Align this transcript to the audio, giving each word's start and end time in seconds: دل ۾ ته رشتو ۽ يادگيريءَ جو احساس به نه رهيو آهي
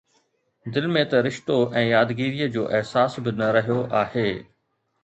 دل 0.75 0.85
۾ 0.95 1.03
ته 1.11 1.17
رشتو 1.27 1.57
۽ 1.83 1.83
يادگيريءَ 1.93 2.51
جو 2.57 2.63
احساس 2.79 3.13
به 3.23 3.31
نه 3.39 3.47
رهيو 3.59 3.79
آهي 4.03 4.31